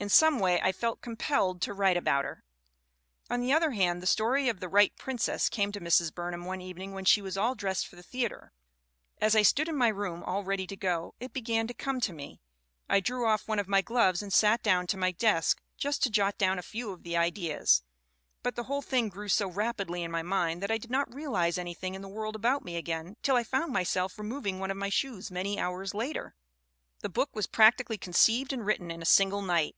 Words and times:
In 0.00 0.08
some 0.08 0.38
way 0.38 0.60
I 0.60 0.70
felt 0.70 1.00
compelled 1.02 1.60
to 1.62 1.74
write 1.74 1.96
about 1.96 2.24
her." 2.24 2.44
On 3.28 3.40
the 3.40 3.52
other 3.52 3.72
hand 3.72 4.00
the 4.00 4.06
story 4.06 4.48
of 4.48 4.60
The 4.60 4.68
Right 4.68 4.94
Princess 4.96 5.48
came 5.48 5.72
to 5.72 5.80
Mrs. 5.80 6.14
Burnham 6.14 6.44
one 6.44 6.60
evening 6.60 6.92
when 6.92 7.04
she 7.04 7.20
was 7.20 7.36
all 7.36 7.56
dressed 7.56 7.88
for 7.88 7.96
the 7.96 8.02
theater. 8.04 8.52
"As 9.20 9.34
I 9.34 9.42
stood 9.42 9.68
in 9.68 9.74
my 9.74 9.88
room, 9.88 10.22
all 10.22 10.44
ready 10.44 10.68
to 10.68 10.76
go, 10.76 11.16
it 11.18 11.32
began 11.32 11.66
to 11.66 11.74
come 11.74 12.00
to 12.02 12.12
me. 12.12 12.40
I 12.88 13.00
drew 13.00 13.26
off 13.26 13.48
one 13.48 13.58
of 13.58 13.66
my 13.66 13.82
gloves 13.82 14.22
and 14.22 14.32
sat 14.32 14.62
down 14.62 14.86
to 14.86 14.96
my 14.96 15.10
desk 15.10 15.60
just 15.76 16.00
to 16.04 16.10
jot 16.10 16.38
down 16.38 16.60
a 16.60 16.62
few 16.62 16.92
of 16.92 17.02
the 17.02 17.16
ideas; 17.16 17.82
but 18.44 18.54
the 18.54 18.62
whole 18.64 18.82
thing 18.82 19.08
grew 19.08 19.28
so 19.28 19.48
rapidly 19.50 20.04
in 20.04 20.12
my 20.12 20.22
mind 20.22 20.62
that 20.62 20.70
I 20.70 20.78
did 20.78 20.92
not 20.92 21.12
realize 21.12 21.58
anything 21.58 21.96
in 21.96 22.02
the 22.02 22.08
world 22.08 22.36
about 22.36 22.64
me 22.64 22.76
again, 22.76 23.16
till 23.20 23.34
I 23.34 23.42
found 23.42 23.72
myself 23.72 24.14
remov 24.14 24.46
ing 24.46 24.60
one 24.60 24.70
of 24.70 24.76
my 24.76 24.90
shoes 24.90 25.32
many 25.32 25.58
hours 25.58 25.92
later. 25.92 26.36
"The 27.00 27.08
book 27.08 27.34
was 27.34 27.48
practically 27.48 27.98
conceived 27.98 28.52
and 28.52 28.64
written 28.64 28.92
in 28.92 29.02
a 29.02 29.04
single 29.04 29.42
night. 29.42 29.74